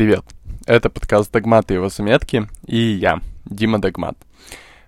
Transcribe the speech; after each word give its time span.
Привет! 0.00 0.24
Это 0.64 0.88
подкаст 0.88 1.30
«Догмат 1.30 1.70
и 1.70 1.74
его 1.74 1.90
заметки» 1.90 2.48
и 2.64 2.78
я, 2.78 3.20
Дима 3.44 3.78
Догмат. 3.78 4.16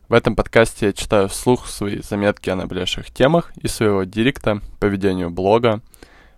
В 0.09 0.15
этом 0.15 0.35
подкасте 0.35 0.87
я 0.87 0.93
читаю 0.95 1.29
вслух 1.29 1.67
свои 1.67 2.01
заметки 2.01 2.49
о 2.49 2.57
наболевших 2.57 3.11
темах 3.11 3.53
из 3.61 3.75
своего 3.75 4.05
директа 4.05 4.63
по 4.81 4.87
ведению 4.87 5.29
блога, 5.29 5.83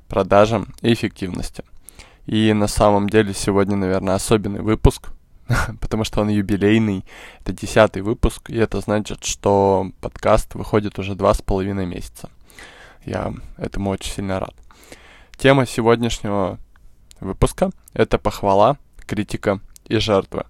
продажам 0.09 0.75
и 0.83 0.93
эффективности. 0.93 1.63
И 2.27 2.53
на 2.53 2.67
самом 2.67 3.09
деле 3.09 3.33
сегодня, 3.33 3.77
наверное, 3.77 4.17
особенный 4.17 4.61
выпуск, 4.61 5.11
потому 5.81 6.03
что 6.03 6.23
он 6.23 6.31
юбилейный. 6.31 7.05
Это 7.43 7.53
десятый 7.53 8.03
выпуск, 8.03 8.51
и 8.51 8.57
это 8.57 8.81
значит, 8.81 9.23
что 9.23 9.93
подкаст 10.01 10.57
выходит 10.57 10.99
уже 10.99 11.15
два 11.15 11.33
с 11.33 11.41
половиной 11.41 11.87
месяца. 11.87 12.29
Я 13.05 13.35
этому 13.57 13.91
очень 13.91 14.11
сильно 14.11 14.41
рад. 14.41 14.55
Тема 15.37 15.65
сегодняшнего 15.65 16.59
выпуска— 17.25 17.71
это 17.93 18.19
похвала, 18.19 18.79
критика 19.07 19.61
и 19.87 19.99
жертва. 19.99 20.47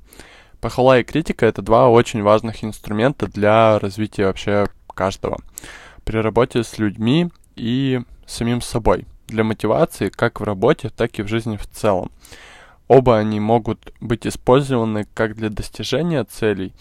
Похвала 0.61 0.99
и 0.99 1.05
критика— 1.05 1.47
это 1.47 1.63
два 1.63 1.89
очень 1.89 2.23
важных 2.23 2.65
инструмента 2.65 3.27
для 3.27 3.79
развития 3.79 4.27
вообще 4.27 4.67
каждого. 4.95 5.39
При 6.05 6.19
работе 6.19 6.63
с 6.63 6.79
людьми 6.79 7.31
и 7.57 8.01
самим 8.27 8.61
собой. 8.61 9.07
Для 9.27 9.45
мотивации 9.45 10.09
как 10.09 10.41
в 10.41 10.45
работе, 10.45 10.91
так 10.91 11.19
и 11.19 11.23
в 11.23 11.29
жизни 11.29 11.57
в 11.57 11.67
целом. 11.67 12.11
Оба 12.89 13.19
они 13.19 13.41
могут 13.41 13.93
быть 14.01 14.27
использованы 14.27 15.07
как 15.15 15.35
для 15.37 15.49
достижения 15.49 16.25
целей, 16.25 16.73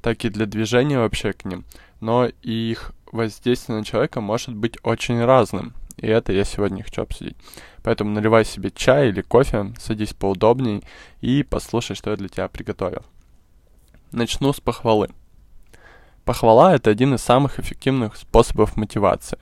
так 0.00 0.24
и 0.24 0.28
для 0.28 0.46
движения 0.46 0.98
вообще 0.98 1.32
к 1.32 1.44
ним. 1.44 1.64
Но 2.00 2.26
их 2.42 2.92
воздействие 3.12 3.78
на 3.78 3.84
человека 3.84 4.20
может 4.20 4.54
быть 4.54 4.76
очень 4.82 5.24
разным. 5.24 5.72
И 6.02 6.08
это 6.08 6.32
я 6.32 6.44
сегодня 6.44 6.82
хочу 6.82 7.02
обсудить. 7.02 7.36
Поэтому 7.82 8.10
наливай 8.10 8.44
себе 8.44 8.70
чай 8.70 9.08
или 9.08 9.22
кофе, 9.22 9.72
садись 9.78 10.12
поудобней 10.12 10.82
и 11.20 11.44
послушай, 11.44 11.94
что 11.94 12.10
я 12.10 12.16
для 12.16 12.28
тебя 12.28 12.48
приготовил. 12.48 13.02
Начну 14.10 14.52
с 14.52 14.60
похвалы. 14.60 15.08
Похвала— 16.24 16.74
это 16.74 16.90
один 16.90 17.14
из 17.14 17.22
самых 17.22 17.58
эффективных 17.58 18.16
способов 18.16 18.76
мотивации, 18.76 19.38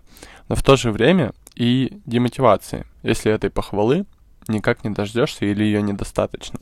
но 0.49 0.55
в 0.55 0.63
то 0.63 0.77
же 0.77 0.93
время 0.93 1.33
и 1.55 1.99
демотивации, 2.07 2.87
если 3.03 3.33
этой 3.33 3.51
похвалы 3.51 4.07
никак 4.47 4.85
не 4.85 4.91
дождешься 4.91 5.47
или 5.47 5.65
ее 5.65 5.83
недостаточно, 5.83 6.61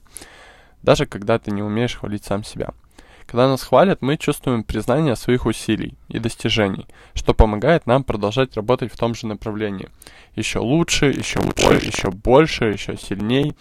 даже 0.83 1.07
когда 1.07 1.39
ты 1.39 1.51
не 1.51 1.63
умеешь 1.63 1.97
хвалить 1.97 2.25
сам 2.25 2.45
себя— 2.45 2.71
когда 3.29 3.47
нас 3.47 3.63
хвалят, 3.63 4.01
мы 4.01 4.17
чувствуем 4.17 4.65
признание 4.65 5.15
своих 5.15 5.45
усилий 5.45 5.99
и 6.09 6.19
достижений, 6.19 6.87
что 7.13 7.35
помогает 7.35 7.85
нам 7.85 8.03
продолжать 8.03 8.57
работать 8.57 8.91
в 8.91 8.97
том 8.97 9.15
же 9.15 9.27
направлении. 9.27 9.91
Еще 10.35 10.61
лучше, 10.61 11.11
еще 11.11 11.39
лучше, 11.41 11.75
еще 11.75 12.11
больше, 12.11 12.65
еще 12.65 12.97
сильней. 12.97 13.55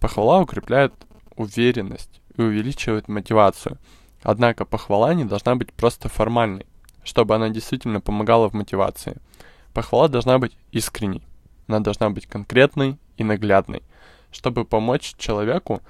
Похвала 0.00 0.40
укрепляет 0.40 0.94
уверенность 1.36 2.22
и 2.34 2.40
увеличивает 2.40 3.08
мотивацию. 3.08 3.76
Однако 4.22 4.64
похвала 4.64 5.12
не 5.12 5.26
должна 5.26 5.54
быть 5.54 5.70
просто 5.74 6.08
формальной, 6.08 6.64
чтобы 7.04 7.34
она 7.34 7.50
действительно 7.50 8.00
помогала 8.00 8.48
в 8.48 8.54
мотивации. 8.54 9.18
Похвала 9.74 10.08
должна 10.08 10.38
быть 10.38 10.56
искренней, 10.72 11.22
она 11.68 11.80
должна 11.80 12.08
быть 12.08 12.26
конкретной 12.26 12.96
и 13.18 13.24
наглядной, 13.24 13.82
чтобы 14.32 14.64
помочь 14.64 15.14
человеку 15.18 15.82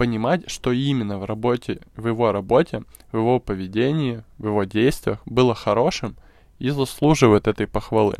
понимать, 0.00 0.50
что 0.50 0.72
именно 0.72 1.18
в 1.18 1.26
работе, 1.26 1.82
в 1.94 2.08
его 2.08 2.32
работе, 2.32 2.84
в 3.12 3.18
его 3.18 3.38
поведении, 3.38 4.24
в 4.38 4.46
его 4.46 4.64
действиях 4.64 5.18
было 5.26 5.54
хорошим 5.54 6.16
и 6.58 6.70
заслуживает 6.70 7.46
этой 7.46 7.66
похвалы. 7.66 8.16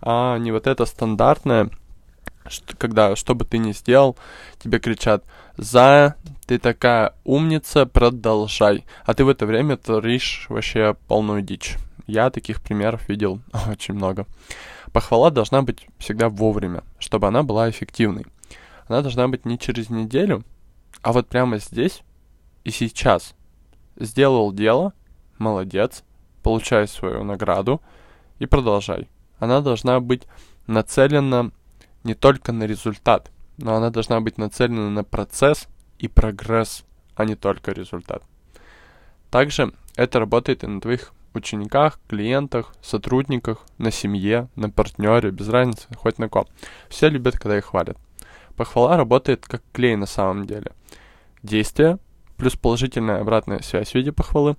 А 0.00 0.36
не 0.38 0.50
вот 0.50 0.66
это 0.66 0.84
стандартное, 0.86 1.70
что, 2.48 2.76
когда 2.76 3.14
что 3.14 3.36
бы 3.36 3.44
ты 3.44 3.58
ни 3.58 3.70
сделал, 3.70 4.16
тебе 4.58 4.80
кричат 4.80 5.22
«За, 5.56 6.16
ты 6.46 6.58
такая 6.58 7.14
умница, 7.22 7.86
продолжай». 7.86 8.84
А 9.04 9.14
ты 9.14 9.24
в 9.24 9.28
это 9.28 9.46
время 9.46 9.76
творишь 9.76 10.46
вообще 10.48 10.96
полную 11.06 11.42
дичь. 11.42 11.76
Я 12.08 12.30
таких 12.30 12.60
примеров 12.60 13.08
видел 13.08 13.40
очень 13.70 13.94
много. 13.94 14.26
Похвала 14.92 15.30
должна 15.30 15.62
быть 15.62 15.86
всегда 15.98 16.28
вовремя, 16.28 16.82
чтобы 16.98 17.28
она 17.28 17.44
была 17.44 17.70
эффективной. 17.70 18.26
Она 18.88 19.00
должна 19.00 19.28
быть 19.28 19.44
не 19.44 19.60
через 19.60 19.90
неделю, 19.90 20.42
а 21.04 21.12
вот 21.12 21.28
прямо 21.28 21.58
здесь 21.58 22.02
и 22.64 22.70
сейчас 22.70 23.34
сделал 23.96 24.52
дело, 24.52 24.94
молодец, 25.38 26.02
получай 26.42 26.88
свою 26.88 27.24
награду 27.24 27.82
и 28.38 28.46
продолжай. 28.46 29.10
Она 29.38 29.60
должна 29.60 30.00
быть 30.00 30.22
нацелена 30.66 31.50
не 32.04 32.14
только 32.14 32.52
на 32.52 32.64
результат, 32.64 33.30
но 33.58 33.74
она 33.74 33.90
должна 33.90 34.22
быть 34.22 34.38
нацелена 34.38 34.88
на 34.88 35.04
процесс 35.04 35.68
и 35.98 36.08
прогресс, 36.08 36.84
а 37.16 37.26
не 37.26 37.34
только 37.34 37.72
результат. 37.72 38.22
Также 39.30 39.74
это 39.96 40.18
работает 40.18 40.64
и 40.64 40.66
на 40.66 40.80
твоих 40.80 41.12
учениках, 41.34 42.00
клиентах, 42.08 42.74
сотрудниках, 42.80 43.66
на 43.76 43.90
семье, 43.90 44.48
на 44.56 44.70
партнере, 44.70 45.30
без 45.30 45.50
разницы, 45.50 45.86
хоть 45.96 46.18
на 46.18 46.30
ком. 46.30 46.46
Все 46.88 47.10
любят, 47.10 47.38
когда 47.38 47.58
их 47.58 47.66
хвалят. 47.66 47.98
Похвала 48.56 48.96
работает 48.96 49.46
как 49.46 49.62
клей 49.72 49.96
на 49.96 50.06
самом 50.06 50.46
деле. 50.46 50.72
Действие 51.42 51.98
плюс 52.36 52.56
положительная 52.56 53.20
обратная 53.20 53.60
связь 53.60 53.90
в 53.90 53.94
виде 53.94 54.12
похвалы 54.12 54.56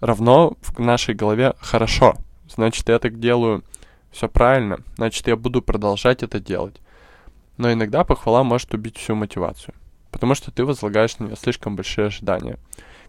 равно 0.00 0.56
в 0.60 0.78
нашей 0.78 1.14
голове 1.14 1.54
«хорошо». 1.60 2.16
Значит, 2.48 2.88
я 2.88 2.98
так 2.98 3.20
делаю 3.20 3.62
все 4.10 4.28
правильно, 4.28 4.80
значит, 4.96 5.26
я 5.26 5.36
буду 5.36 5.60
продолжать 5.60 6.22
это 6.22 6.40
делать. 6.40 6.80
Но 7.58 7.72
иногда 7.72 8.04
похвала 8.04 8.42
может 8.42 8.72
убить 8.72 8.96
всю 8.96 9.14
мотивацию, 9.14 9.74
потому 10.10 10.34
что 10.34 10.50
ты 10.50 10.64
возлагаешь 10.64 11.18
на 11.18 11.24
нее 11.24 11.36
слишком 11.36 11.76
большие 11.76 12.06
ожидания. 12.06 12.58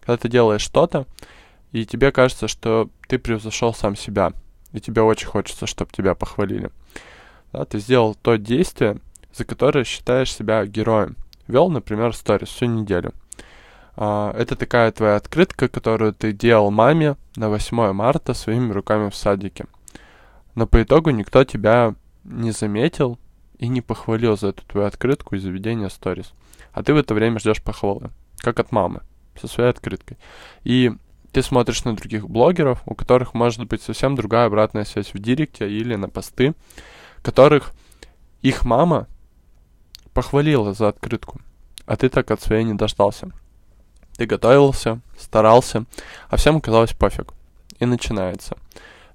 Когда 0.00 0.16
ты 0.16 0.28
делаешь 0.28 0.60
что-то, 0.60 1.06
и 1.72 1.86
тебе 1.86 2.12
кажется, 2.12 2.48
что 2.48 2.90
ты 3.08 3.18
превзошел 3.18 3.72
сам 3.72 3.96
себя, 3.96 4.32
и 4.72 4.80
тебе 4.80 5.02
очень 5.02 5.28
хочется, 5.28 5.66
чтобы 5.66 5.92
тебя 5.92 6.14
похвалили. 6.14 6.70
Да, 7.52 7.64
ты 7.64 7.78
сделал 7.78 8.14
то 8.14 8.36
действие, 8.36 8.98
за 9.34 9.44
которое 9.44 9.84
считаешь 9.84 10.34
себя 10.34 10.64
героем. 10.66 11.16
Вел, 11.46 11.68
например, 11.68 12.14
сторис 12.14 12.48
всю 12.48 12.66
неделю. 12.66 13.12
А, 13.96 14.32
это 14.36 14.56
такая 14.56 14.92
твоя 14.92 15.16
открытка, 15.16 15.68
которую 15.68 16.14
ты 16.14 16.32
делал 16.32 16.70
маме 16.70 17.16
на 17.36 17.48
8 17.48 17.92
марта 17.92 18.34
своими 18.34 18.72
руками 18.72 19.10
в 19.10 19.14
садике. 19.14 19.66
Но 20.54 20.66
по 20.66 20.82
итогу 20.82 21.10
никто 21.10 21.44
тебя 21.44 21.94
не 22.24 22.50
заметил 22.52 23.18
и 23.58 23.68
не 23.68 23.80
похвалил 23.80 24.36
за 24.36 24.48
эту 24.48 24.64
твою 24.64 24.86
открытку 24.86 25.34
и 25.34 25.38
заведение 25.38 25.90
сторис. 25.90 26.32
А 26.72 26.82
ты 26.82 26.94
в 26.94 26.96
это 26.96 27.14
время 27.14 27.38
ждешь 27.38 27.62
похвалы, 27.62 28.10
как 28.38 28.58
от 28.58 28.72
мамы, 28.72 29.02
со 29.40 29.48
своей 29.48 29.70
открыткой. 29.70 30.16
И 30.64 30.92
ты 31.32 31.42
смотришь 31.42 31.84
на 31.84 31.94
других 31.94 32.28
блогеров, 32.28 32.82
у 32.86 32.94
которых 32.94 33.34
может 33.34 33.64
быть 33.66 33.82
совсем 33.82 34.16
другая 34.16 34.46
обратная 34.46 34.84
связь 34.84 35.12
в 35.12 35.18
директе 35.18 35.70
или 35.70 35.94
на 35.94 36.08
посты, 36.08 36.54
которых 37.22 37.72
их 38.42 38.64
мама 38.64 39.06
похвалила 40.14 40.74
за 40.74 40.88
открытку, 40.88 41.40
а 41.86 41.96
ты 41.96 42.08
так 42.08 42.30
от 42.30 42.40
своей 42.40 42.64
не 42.64 42.74
дождался. 42.74 43.30
Ты 44.16 44.26
готовился, 44.26 45.00
старался, 45.18 45.84
а 46.28 46.36
всем 46.36 46.56
оказалось 46.56 46.92
пофиг. 46.92 47.32
И 47.78 47.86
начинается. 47.86 48.58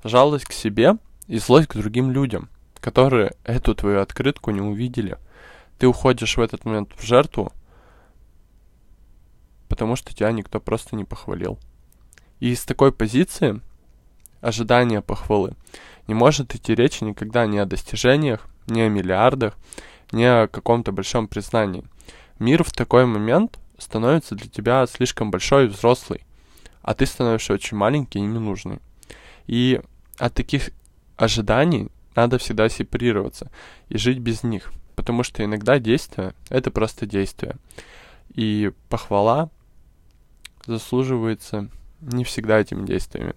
Жалость 0.04 0.46
к 0.46 0.52
себе 0.52 0.98
и 1.28 1.38
злость 1.38 1.68
к 1.68 1.76
другим 1.76 2.12
людям, 2.12 2.50
которые 2.80 3.34
эту 3.44 3.76
твою 3.76 4.02
открытку 4.02 4.52
не 4.52 4.62
увидели. 4.62 5.18
Ты 5.78 5.88
уходишь 5.88 6.38
в 6.38 6.42
этот 6.42 6.66
момент 6.66 6.92
в 6.98 7.04
жертву, 7.04 7.52
потому 9.68 9.96
что 9.96 10.16
тебя 10.16 10.32
никто 10.32 10.60
просто 10.60 10.96
не 10.96 11.04
похвалил. 11.04 11.60
И 12.40 12.52
из 12.52 12.64
такой 12.66 12.92
позиции 12.92 13.62
ожидания 14.42 15.02
похвалы 15.02 15.54
не 16.08 16.14
может 16.14 16.56
идти 16.56 16.76
речи 16.76 17.04
никогда 17.04 17.46
ни 17.46 17.58
о 17.58 17.66
достижениях, 17.66 18.48
ни 18.68 18.82
о 18.82 18.90
миллиардах, 18.90 19.56
ни 20.12 20.24
о 20.24 20.48
каком-то 20.48 20.92
большом 20.92 21.28
признании. 21.28 21.84
Мир 22.40 22.64
в 22.64 22.72
такой 22.72 23.06
момент 23.06 23.60
становится 23.78 24.36
для 24.36 24.50
тебя 24.50 24.86
слишком 24.88 25.32
большой 25.32 25.66
и 25.66 25.68
взрослый, 25.68 26.22
а 26.82 26.94
ты 26.94 27.06
становишься 27.06 27.54
очень 27.54 27.78
маленький 27.78 28.20
и 28.20 28.24
ненужный. 28.24 28.80
И 29.48 29.82
от 30.18 30.34
таких 30.34 30.70
ожиданий 31.18 31.90
надо 32.16 32.38
всегда 32.38 32.70
сепарироваться 32.70 33.52
и 33.90 33.98
жить 33.98 34.20
без 34.20 34.44
них, 34.44 34.72
потому 34.96 35.24
что 35.24 35.44
иногда 35.44 35.80
действие— 35.80 36.34
это 36.50 36.72
просто 36.72 37.06
действие. 37.06 37.56
И 38.34 38.72
похвала 38.90 39.50
заслуживается 40.66 41.70
не 42.02 42.24
всегда 42.24 42.60
этими 42.60 42.86
действиями. 42.86 43.36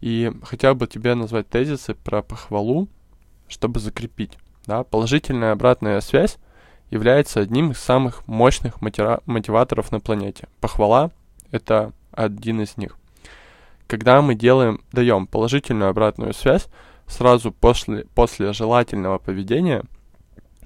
И 0.00 0.32
хотел 0.42 0.74
бы 0.74 0.86
тебе 0.86 1.14
назвать 1.14 1.48
тезисы 1.48 1.94
про 1.94 2.22
похвалу, 2.22 2.88
чтобы 3.48 3.80
закрепить. 3.80 4.38
Да? 4.68 4.84
Положительная 4.84 5.52
обратная 5.52 5.98
связь 6.02 6.36
является 6.90 7.40
одним 7.40 7.70
из 7.70 7.78
самых 7.78 8.28
мощных 8.28 8.82
мотива- 8.82 9.22
мотиваторов 9.24 9.90
на 9.92 9.98
планете. 9.98 10.46
Похвала— 10.60 11.10
это 11.50 11.92
один 12.12 12.60
из 12.60 12.76
них. 12.76 12.98
Когда 13.86 14.20
мы 14.20 14.34
делаем, 14.34 14.84
даем 14.92 15.26
положительную 15.26 15.88
обратную 15.88 16.34
связь, 16.34 16.66
сразу 17.06 17.50
после, 17.50 18.04
после 18.14 18.52
желательного 18.52 19.18
поведения 19.18 19.84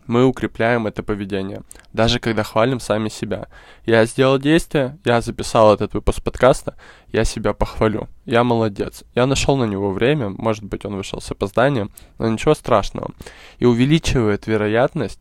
мы 0.08 0.24
укрепляем 0.24 0.88
это 0.88 1.04
поведение, 1.04 1.62
даже 1.92 2.18
когда 2.18 2.42
хвалим 2.42 2.80
сами 2.80 3.08
себя. 3.08 3.48
Я 3.84 4.04
сделал 4.06 4.38
действие, 4.38 4.98
я 5.04 5.20
записал 5.20 5.74
этот 5.74 5.94
выпуск 5.94 6.22
подкаста, 6.22 6.76
я 7.08 7.24
себя 7.24 7.52
похвалю. 7.52 8.08
Я 8.24 8.44
молодец. 8.44 9.04
Я 9.14 9.26
нашел 9.26 9.56
на 9.56 9.64
него 9.64 9.90
время, 9.90 10.30
может 10.30 10.64
быть, 10.64 10.84
он 10.84 10.96
вышел 10.96 11.20
с 11.20 11.30
опозданием, 11.30 11.90
но 12.18 12.28
ничего 12.28 12.54
страшного. 12.54 13.10
И 13.58 13.66
увеличивает 13.66 14.46
вероятность 14.46 15.20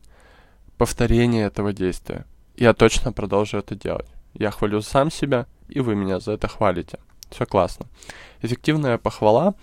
повторения 0.77 1.45
этого 1.45 1.73
действия. 1.73 2.25
Я 2.55 2.73
точно 2.73 3.11
продолжу 3.11 3.57
это 3.57 3.75
делать. 3.75 4.07
Я 4.33 4.51
хвалю 4.51 4.81
сам 4.81 5.11
себя, 5.11 5.47
и 5.67 5.79
вы 5.79 5.95
меня 5.95 6.19
за 6.19 6.33
это 6.33 6.47
хвалите. 6.47 6.99
Все 7.29 7.45
классно. 7.45 7.85
Эффективная 8.41 8.97
похвала 8.97 9.55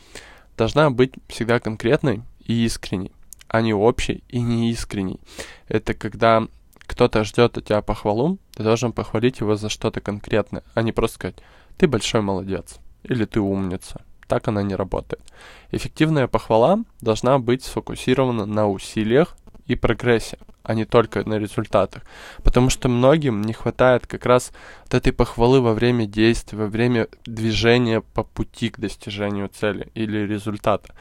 должна 0.57 0.91
быть 0.91 1.13
всегда 1.29 1.61
конкретной 1.61 2.23
и 2.45 2.65
искренней 2.65 3.13
а 3.49 3.63
не 3.63 3.73
общий 3.73 4.23
и 4.29 4.41
не 4.41 4.71
искренний. 4.71 5.19
Это 5.67 5.95
когда 5.95 6.47
кто-то 6.89 7.23
ждет 7.23 7.57
от 7.57 7.67
тебя 7.67 7.83
похвалу, 7.83 8.39
ты 8.57 8.65
должен 8.65 8.93
похвалить 8.93 9.39
его 9.39 9.55
за 9.55 9.69
что-то 9.69 10.01
конкретное, 10.01 10.65
а 10.75 10.83
не 10.83 10.91
просто 10.91 11.15
сказать 11.15 11.37
«ты 11.77 11.87
большой 11.87 12.23
молодец» 12.23 12.79
или 13.05 13.25
«ты 13.25 13.39
умница». 13.41 14.03
Так 14.27 14.49
она 14.49 14.63
не 14.63 14.75
работает. 14.75 15.23
Эффективная 15.71 16.27
похвала 16.27 16.81
должна 17.01 17.39
быть 17.39 17.65
сфокусирована 17.65 18.45
на 18.45 18.69
усилиях 18.69 19.37
и 19.67 19.75
прогрессе, 19.75 20.39
а 20.63 20.75
не 20.75 20.85
только 20.85 21.27
на 21.27 21.39
результатах. 21.39 22.03
Потому 22.43 22.69
что 22.69 22.89
многим 22.89 23.43
не 23.43 23.53
хватает 23.53 24.07
как 24.07 24.27
раз 24.27 24.53
вот 24.85 24.95
этой 24.95 25.13
похвалы 25.13 25.61
во 25.61 25.73
время 25.73 26.07
действия, 26.07 26.59
во 26.59 26.67
время 26.67 27.09
движения 27.25 28.01
по 28.01 28.23
пути 28.23 28.69
к 28.69 28.79
достижению 28.79 29.49
цели 29.49 29.89
или 29.95 30.19
результата 30.27 30.93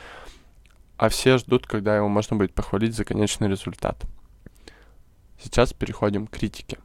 а 0.97 1.09
все 1.09 1.37
ждут, 1.37 1.67
когда 1.67 1.95
его 1.95 2.07
можно 2.07 2.35
будет 2.35 2.53
похвалить 2.53 2.95
за 2.95 3.05
конечный 3.05 3.47
результат. 3.47 4.03
Сейчас 5.41 5.73
переходим 5.73 6.27
к 6.27 6.31
критике. 6.31 6.77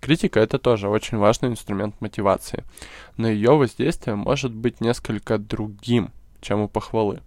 Критика 0.00 0.38
это 0.38 0.58
тоже 0.58 0.88
очень 0.88 1.16
важный 1.16 1.48
инструмент 1.48 1.98
мотивации, 2.00 2.64
но 3.16 3.28
ее 3.28 3.56
воздействие 3.56 4.16
может 4.16 4.52
быть 4.52 4.82
несколько 4.82 5.38
другим, 5.38 6.12
чем 6.42 6.60
у 6.60 6.68
похвалы. 6.68 7.22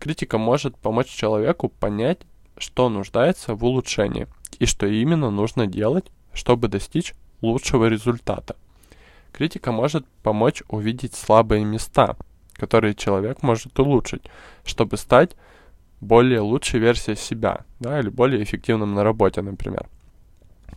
Критика 0.00 0.36
может 0.36 0.76
помочь 0.76 1.06
человеку 1.06 1.68
понять, 1.68 2.18
что 2.58 2.88
нуждается 2.88 3.54
в 3.54 3.64
улучшении 3.64 4.26
и 4.58 4.66
что 4.66 4.86
именно 4.86 5.30
нужно 5.30 5.68
делать, 5.68 6.06
чтобы 6.32 6.66
достичь 6.66 7.14
лучшего 7.42 7.86
результата. 7.86 8.56
Критика 9.32 9.70
может 9.70 10.06
помочь 10.22 10.62
увидеть 10.68 11.14
слабые 11.14 11.64
места, 11.64 12.16
которые 12.54 12.94
человек 12.94 13.42
может 13.42 13.78
улучшить, 13.78 14.22
чтобы 14.64 14.96
стать 14.96 15.36
более 16.00 16.40
лучшей 16.40 16.80
версией 16.80 17.16
себя, 17.16 17.64
да, 17.78 18.00
или 18.00 18.08
более 18.08 18.42
эффективным 18.42 18.94
на 18.94 19.04
работе, 19.04 19.42
например. 19.42 19.86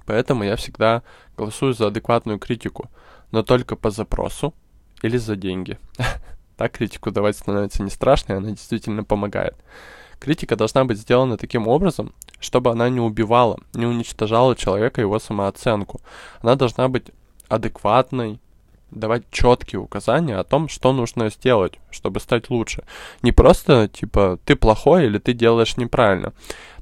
Поэтому 0.10 0.44
я 0.44 0.56
всегда 0.56 1.04
голосую 1.38 1.76
за 1.76 1.86
адекватную 1.86 2.40
критику, 2.40 2.90
но 3.30 3.44
только 3.44 3.76
по 3.76 3.92
запросу 3.92 4.56
или 5.04 5.18
за 5.18 5.36
деньги. 5.36 5.78
Так 6.58 6.74
критику 6.74 7.12
давать 7.12 7.38
становится 7.38 7.84
не 7.84 7.92
страшно, 7.92 8.34
и 8.34 8.36
она 8.36 8.50
действительно 8.50 9.04
помогает. 9.04 9.56
Критика 10.20 10.56
должна 10.56 10.84
быть 10.84 10.98
сделана 10.98 11.38
таким 11.38 11.68
образом, 11.68 12.12
чтобы 12.42 12.72
она 12.72 12.90
не 12.90 13.00
убивала, 13.00 13.60
не 13.74 13.86
уничтожала 13.86 14.56
человека 14.56 15.00
его 15.00 15.20
самооценку. 15.20 16.02
Она 16.42 16.56
должна 16.56 16.90
быть 16.90 17.12
адекватной, 17.48 18.40
давать 18.92 19.24
четкие 19.32 19.80
указания 19.80 20.38
о 20.38 20.44
том, 20.44 20.68
что 20.70 20.92
нужно 20.92 21.30
сделать, 21.30 21.80
чтобы 21.92 22.20
стать 22.20 22.50
лучше. 22.50 22.84
Не 23.22 23.32
просто, 23.32 23.88
типа, 23.88 24.40
ты 24.44 24.56
плохой 24.56 25.06
или 25.06 25.20
ты 25.20 25.34
делаешь 25.34 25.78
неправильно. 25.78 26.34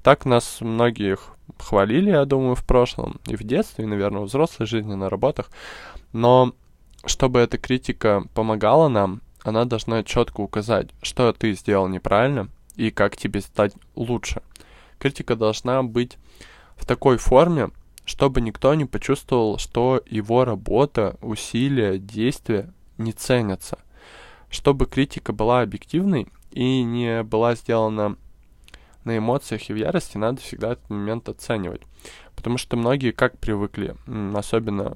Так 0.04 0.26
нас 0.26 0.62
многих 0.62 1.36
хвалили, 1.60 2.12
я 2.12 2.26
думаю, 2.26 2.56
в 2.56 2.66
прошлом, 2.66 3.20
и 3.28 3.36
в 3.36 3.44
детстве, 3.44 3.86
и, 3.86 3.88
наверное, 3.88 4.22
в 4.22 4.26
взрослой 4.26 4.66
жизни, 4.66 4.94
на 4.94 5.10
работах. 5.10 5.50
Но 6.14 6.54
чтобы 7.06 7.40
эта 7.40 7.58
критика 7.58 8.24
помогала 8.34 8.88
нам, 8.88 9.22
она 9.44 9.66
должна 9.66 10.04
четко 10.04 10.42
указать, 10.42 10.90
что 11.02 11.32
ты 11.34 11.54
сделал 11.54 11.88
неправильно 11.88 12.50
и 12.76 12.92
как 12.92 13.16
тебе 13.18 13.42
стать 13.42 13.74
лучше. 13.96 14.42
Критика 15.00 15.36
должна 15.36 15.84
быть 15.84 16.18
в 16.76 16.86
такой 16.86 17.18
форме, 17.18 17.70
чтобы 18.06 18.42
никто 18.42 18.74
не 18.74 18.86
почувствовал, 18.86 19.58
что 19.58 20.02
его 20.06 20.46
работа, 20.46 21.18
усилия, 21.22 21.98
действия 21.98 22.74
не 22.98 23.12
ценятся. 23.12 23.78
Чтобы 24.50 24.86
критика 24.86 25.34
была 25.34 25.62
объективной 25.62 26.28
и 26.52 26.84
не 26.84 27.24
была 27.24 27.56
сделана 27.56 28.18
на 29.08 29.18
эмоциях 29.18 29.70
и 29.70 29.74
в 29.74 29.76
ярости, 29.76 30.18
надо 30.18 30.42
всегда 30.42 30.74
этот 30.74 30.90
момент 30.90 31.28
оценивать. 31.30 31.82
Потому 32.36 32.58
что 32.58 32.78
многие 32.78 33.12
как 33.12 33.40
привыкли, 33.40 33.96
особенно 34.36 34.96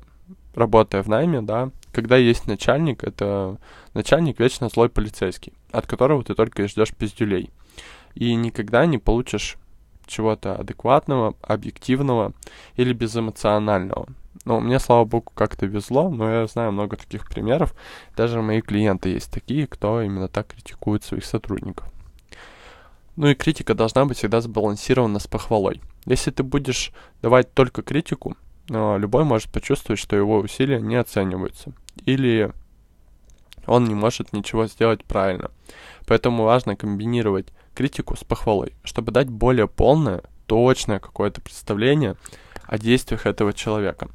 работая 0.54 1.02
в 1.02 1.08
найме, 1.08 1.42
да, 1.42 1.72
когда 1.92 2.18
есть 2.18 2.48
начальник, 2.48 3.04
это 3.04 3.58
начальник 3.94 4.40
вечно 4.40 4.70
злой 4.70 4.90
полицейский, 4.90 5.54
от 5.72 5.88
которого 5.88 6.24
ты 6.24 6.36
только 6.36 6.68
ждешь 6.68 6.94
пиздюлей. 6.94 7.50
И 8.14 8.36
никогда 8.36 8.86
не 8.86 8.98
получишь 8.98 9.58
чего-то 10.06 10.56
адекватного, 10.56 11.36
объективного 11.42 12.34
или 12.76 12.94
безэмоционального. 12.94 14.08
Ну, 14.46 14.60
мне, 14.60 14.80
слава 14.80 15.06
богу, 15.06 15.32
как-то 15.34 15.66
везло, 15.66 16.10
но 16.10 16.30
я 16.30 16.48
знаю 16.48 16.72
много 16.72 16.98
таких 16.98 17.28
примеров. 17.28 17.74
Даже 18.18 18.42
мои 18.42 18.62
клиенты 18.62 19.10
есть 19.10 19.32
такие, 19.32 19.68
кто 19.68 20.02
именно 20.02 20.28
так 20.28 20.48
критикует 20.48 21.04
своих 21.04 21.26
сотрудников. 21.26 21.88
Ну 23.16 23.28
и 23.28 23.36
критика 23.36 23.74
должна 23.74 24.06
быть 24.06 24.18
всегда 24.18 24.42
сбалансирована 24.42 25.20
с 25.20 25.28
похвалой. 25.28 25.82
Если 26.06 26.32
ты 26.32 26.44
будешь 26.44 26.92
давать 27.22 27.54
только 27.54 27.82
критику, 27.82 28.36
а, 28.70 28.98
любой 28.98 29.24
может 29.24 29.52
почувствовать, 29.52 30.00
что 30.00 30.16
его 30.16 30.40
усилия 30.40 30.80
не 30.80 30.96
оцениваются. 30.96 31.74
Или 32.06 32.52
он 33.68 33.86
не 33.86 33.96
может 33.96 34.34
ничего 34.34 34.68
сделать 34.68 35.04
правильно. 35.04 35.52
Поэтому 36.08 36.44
важно 36.44 36.76
комбинировать 36.76 37.48
критику 37.76 38.16
с 38.16 38.24
похвалой, 38.24 38.74
чтобы 38.84 39.12
дать 39.12 39.30
более 39.30 39.68
полное, 39.68 40.24
точное 40.48 41.00
какое-то 41.00 41.42
представление 41.42 42.16
о 42.66 42.78
действиях 42.78 43.26
этого 43.26 43.54
человека. 43.54 44.10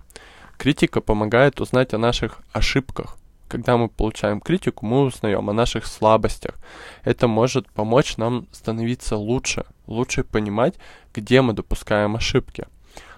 Критика 0.59 1.01
помогает 1.01 1.61
узнать 1.61 1.95
о 1.95 1.99
наших 1.99 2.39
ошибках. 2.53 3.17
Когда 3.49 3.77
мы 3.77 3.89
получаем 3.89 4.41
критику, 4.41 4.87
мы 4.87 5.03
узнаем 5.03 5.49
о 5.49 5.53
наших 5.53 5.87
слабостях. 5.87 6.57
Это 7.05 7.29
может 7.29 7.71
помочь 7.71 8.17
нам 8.17 8.47
становиться 8.53 9.17
лучше, 9.17 9.65
лучше 9.87 10.25
понимать, 10.25 10.75
где 11.15 11.43
мы 11.43 11.53
допускаем 11.53 12.17
ошибки. 12.17 12.67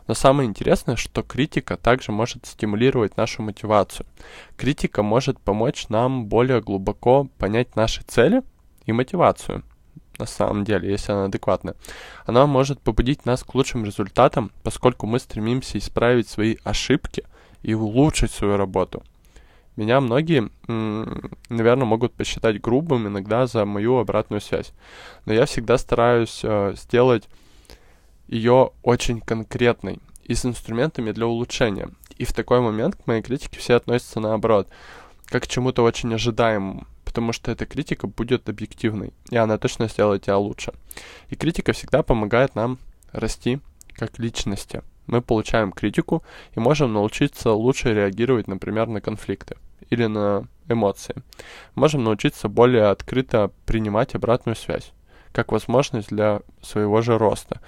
Но 0.06 0.14
самое 0.14 0.48
интересное, 0.48 0.96
что 0.96 1.22
критика 1.22 1.76
также 1.76 2.12
может 2.12 2.46
стимулировать 2.46 3.16
нашу 3.16 3.42
мотивацию. 3.42 4.06
Критика 4.56 5.02
может 5.02 5.38
помочь 5.38 5.88
нам 5.88 6.26
более 6.26 6.62
глубоко 6.62 7.28
понять 7.38 7.76
наши 7.76 8.02
цели 8.02 8.42
и 8.86 8.92
мотивацию 8.92 9.62
на 10.18 10.26
самом 10.26 10.64
деле, 10.64 10.90
если 10.90 11.12
она 11.12 11.26
адекватная. 11.26 11.74
Она 12.26 12.46
может 12.46 12.80
побудить 12.80 13.24
нас 13.24 13.44
к 13.44 13.54
лучшим 13.54 13.84
результатам, 13.84 14.50
поскольку 14.62 15.06
мы 15.06 15.18
стремимся 15.18 15.78
исправить 15.78 16.28
свои 16.28 16.56
ошибки 16.64 17.24
и 17.62 17.74
улучшить 17.74 18.32
свою 18.32 18.56
работу. 18.56 19.02
Меня 19.78 20.00
многие, 20.00 20.50
наверное, 20.66 21.86
могут 21.86 22.12
посчитать 22.12 22.60
грубым 22.60 23.06
иногда 23.06 23.46
за 23.46 23.64
мою 23.64 23.98
обратную 23.98 24.40
связь. 24.40 24.72
Но 25.24 25.32
я 25.32 25.46
всегда 25.46 25.78
стараюсь 25.78 26.40
э, 26.42 26.74
сделать 26.74 27.28
ее 28.26 28.72
очень 28.82 29.20
конкретной 29.20 30.00
и 30.24 30.34
с 30.34 30.44
инструментами 30.44 31.12
для 31.12 31.28
улучшения. 31.28 31.90
И 32.16 32.24
в 32.24 32.32
такой 32.32 32.60
момент 32.60 32.96
к 32.96 33.06
моей 33.06 33.22
критике 33.22 33.60
все 33.60 33.74
относятся 33.74 34.18
наоборот, 34.18 34.68
как 35.26 35.44
к 35.44 35.46
чему-то 35.46 35.84
очень 35.84 36.12
ожидаемому 36.12 36.84
потому 37.04 37.32
что 37.32 37.50
эта 37.52 37.64
критика 37.64 38.06
будет 38.06 38.48
объективной, 38.48 39.12
и 39.30 39.36
она 39.36 39.58
точно 39.58 39.88
сделает 39.88 40.24
тебя 40.24 40.38
лучше. 40.38 40.72
И 41.30 41.36
критика 41.36 41.72
всегда 41.72 42.02
помогает 42.02 42.54
нам 42.54 42.78
расти 43.12 43.60
как 43.94 44.18
личности. 44.18 44.82
Мы 45.06 45.22
получаем 45.22 45.72
критику 45.72 46.22
и 46.54 46.60
можем 46.60 46.92
научиться 46.92 47.52
лучше 47.52 47.94
реагировать, 47.94 48.46
например, 48.46 48.88
на 48.88 49.00
конфликты 49.00 49.56
или 49.90 50.06
на 50.06 50.46
эмоции. 50.68 51.14
Можем 51.74 52.04
научиться 52.04 52.48
более 52.48 52.86
открыто 52.86 53.50
принимать 53.66 54.14
обратную 54.14 54.56
связь, 54.56 54.92
как 55.32 55.52
возможность 55.52 56.08
для 56.08 56.40
своего 56.62 57.00
же 57.02 57.18
роста. 57.18 57.60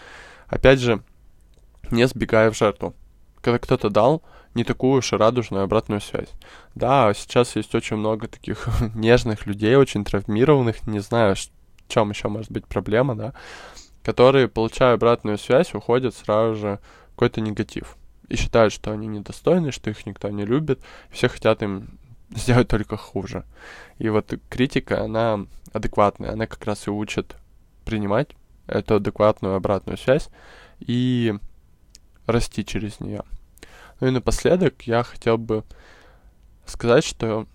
Опять 0.48 0.80
же, 0.80 1.02
не 1.90 2.06
сбегая 2.06 2.50
в 2.50 2.56
жертву. 2.56 2.94
Когда 3.40 3.58
кто-то 3.58 3.88
дал, 3.88 4.22
не 4.54 4.64
такую 4.64 4.98
уж 4.98 5.12
радужную 5.12 5.64
обратную 5.64 6.00
связь. 6.00 6.28
Да, 6.74 7.12
сейчас 7.14 7.56
есть 7.56 7.74
очень 7.74 7.96
много 7.96 8.28
таких 8.28 8.68
нежных 8.94 9.46
людей, 9.46 9.76
очень 9.76 10.04
травмированных, 10.04 10.86
не 10.86 10.98
знаю, 11.00 11.36
в 11.36 11.88
чем 11.88 12.10
еще 12.10 12.28
может 12.28 12.50
быть 12.50 12.66
проблема, 12.66 13.14
да, 13.14 13.32
которые, 14.02 14.48
получая 14.48 14.94
обратную 14.94 15.38
связь, 15.38 15.74
уходят 15.74 16.14
сразу 16.14 16.54
же 16.56 16.78
какой-то 17.10 17.40
негатив. 17.40 17.96
И 18.28 18.36
считают, 18.36 18.72
что 18.72 18.92
они 18.92 19.06
недостойны, 19.08 19.72
что 19.72 19.90
их 19.90 20.06
никто 20.06 20.28
не 20.28 20.44
любит, 20.44 20.80
все 21.10 21.28
хотят 21.28 21.62
им 21.62 21.98
сделать 22.30 22.68
только 22.68 22.96
хуже. 22.96 23.44
И 23.98 24.08
вот 24.08 24.32
критика, 24.48 25.04
она 25.04 25.46
адекватная, 25.72 26.32
она 26.32 26.46
как 26.46 26.64
раз 26.64 26.86
и 26.86 26.90
учит 26.90 27.36
принимать 27.84 28.30
эту 28.66 28.96
адекватную 28.96 29.56
обратную 29.56 29.98
связь 29.98 30.28
и 30.78 31.34
расти 32.26 32.64
через 32.64 33.00
нее. 33.00 33.22
Ну 34.00 34.08
и 34.08 34.10
напоследок 34.10 34.82
я 34.82 35.02
хотел 35.02 35.38
бы 35.38 35.64
сказать, 36.66 37.04
что 37.04 37.46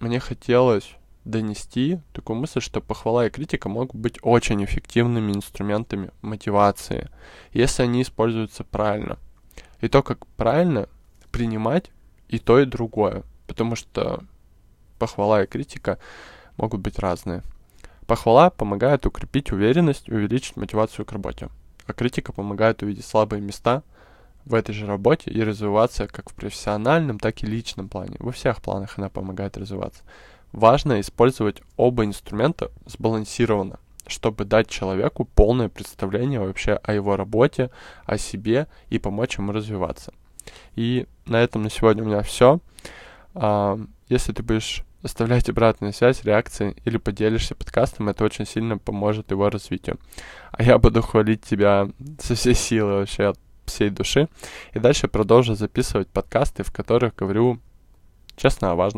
мне 0.00 0.20
хотелось 0.20 0.96
донести 1.24 2.00
такую 2.12 2.38
мысль, 2.40 2.60
что 2.60 2.80
похвала 2.80 3.26
и 3.26 3.30
критика 3.30 3.68
могут 3.68 3.94
быть 3.94 4.18
очень 4.22 4.64
эффективными 4.64 5.32
инструментами 5.32 6.10
мотивации, 6.20 7.10
если 7.52 7.82
они 7.84 8.02
используются 8.02 8.64
правильно. 8.64 9.18
И 9.80 9.88
то, 9.88 10.02
как 10.02 10.26
правильно 10.26 10.88
принимать 11.30 11.90
и 12.28 12.38
то, 12.38 12.58
и 12.58 12.64
другое, 12.64 13.24
потому 13.52 13.76
что 13.76 14.24
похвала 14.98 15.42
и 15.42 15.46
критика 15.46 15.98
могут 16.56 16.80
быть 16.80 16.98
разные. 16.98 17.42
Похвала 18.06 18.48
помогает 18.48 19.04
укрепить 19.04 19.52
уверенность 19.52 20.08
и 20.08 20.14
увеличить 20.14 20.56
мотивацию 20.56 21.04
к 21.04 21.12
работе, 21.12 21.50
а 21.86 21.92
критика 21.92 22.32
помогает 22.32 22.82
увидеть 22.82 23.04
слабые 23.04 23.42
места 23.42 23.82
в 24.46 24.54
этой 24.54 24.72
же 24.72 24.86
работе 24.86 25.30
и 25.30 25.42
развиваться 25.42 26.06
как 26.08 26.30
в 26.30 26.34
профессиональном, 26.34 27.18
так 27.18 27.42
и 27.42 27.46
личном 27.46 27.90
плане. 27.90 28.16
Во 28.20 28.32
всех 28.32 28.62
планах 28.62 28.96
она 28.96 29.10
помогает 29.10 29.58
развиваться. 29.58 30.02
Важно 30.52 30.98
использовать 31.00 31.60
оба 31.76 32.06
инструмента 32.06 32.70
сбалансированно, 32.86 33.78
чтобы 34.06 34.46
дать 34.46 34.68
человеку 34.68 35.26
полное 35.26 35.68
представление 35.68 36.40
вообще 36.40 36.72
о 36.82 36.94
его 36.94 37.16
работе, 37.16 37.70
о 38.06 38.16
себе 38.16 38.66
и 38.88 38.98
помочь 38.98 39.36
ему 39.36 39.52
развиваться. 39.52 40.14
И 40.74 41.06
на 41.26 41.36
этом 41.36 41.62
на 41.62 41.70
сегодня 41.70 42.02
у 42.02 42.06
меня 42.06 42.22
все. 42.22 42.60
А, 43.34 43.78
если 44.08 44.32
ты 44.32 44.42
будешь 44.42 44.84
оставлять 45.02 45.48
обратную 45.48 45.92
связь, 45.92 46.24
реакции 46.24 46.76
или 46.84 46.96
поделишься 46.96 47.54
подкастом, 47.54 48.08
это 48.08 48.24
очень 48.24 48.46
сильно 48.46 48.78
поможет 48.78 49.30
его 49.30 49.50
развитию. 49.50 49.98
А 50.52 50.62
я 50.62 50.78
буду 50.78 51.02
хвалить 51.02 51.42
тебя 51.42 51.88
со 52.20 52.34
всей 52.34 52.54
силы 52.54 52.92
вообще 52.92 53.26
от 53.26 53.38
всей 53.64 53.90
души. 53.90 54.28
И 54.74 54.78
дальше 54.78 55.08
продолжу 55.08 55.54
записывать 55.54 56.08
подкасты, 56.08 56.62
в 56.62 56.72
которых 56.72 57.14
говорю 57.14 57.60
честно 58.36 58.72
о 58.72 58.74
важном. 58.74 58.90